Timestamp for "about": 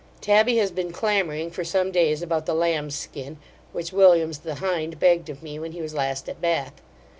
2.23-2.47